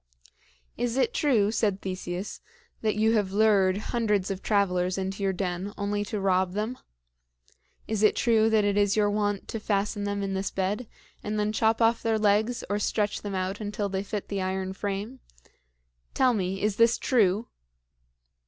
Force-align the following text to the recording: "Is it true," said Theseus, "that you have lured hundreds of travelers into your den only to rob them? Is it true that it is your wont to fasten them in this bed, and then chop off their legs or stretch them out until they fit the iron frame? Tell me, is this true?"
"Is 0.77 0.97
it 0.97 1.13
true," 1.13 1.51
said 1.51 1.79
Theseus, 1.83 2.41
"that 2.81 2.95
you 2.95 3.11
have 3.11 3.33
lured 3.33 3.77
hundreds 3.93 4.31
of 4.31 4.41
travelers 4.41 4.97
into 4.97 5.21
your 5.21 5.31
den 5.31 5.75
only 5.77 6.03
to 6.05 6.19
rob 6.19 6.53
them? 6.53 6.79
Is 7.87 8.01
it 8.01 8.15
true 8.15 8.49
that 8.49 8.63
it 8.65 8.77
is 8.77 8.95
your 8.95 9.11
wont 9.11 9.47
to 9.49 9.59
fasten 9.59 10.05
them 10.05 10.23
in 10.23 10.33
this 10.33 10.49
bed, 10.49 10.87
and 11.21 11.39
then 11.39 11.53
chop 11.53 11.83
off 11.83 12.01
their 12.01 12.17
legs 12.17 12.63
or 12.67 12.79
stretch 12.79 13.21
them 13.21 13.35
out 13.35 13.61
until 13.61 13.89
they 13.89 14.01
fit 14.01 14.27
the 14.29 14.41
iron 14.41 14.73
frame? 14.73 15.19
Tell 16.15 16.33
me, 16.33 16.63
is 16.63 16.77
this 16.77 16.97
true?" 16.97 17.49